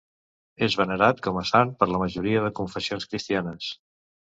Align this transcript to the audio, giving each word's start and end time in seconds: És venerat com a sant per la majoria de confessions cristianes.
És 0.67 0.77
venerat 0.79 1.21
com 1.29 1.37
a 1.43 1.45
sant 1.51 1.75
per 1.83 1.91
la 1.93 2.03
majoria 2.07 2.45
de 2.49 2.53
confessions 2.63 3.11
cristianes. 3.15 3.75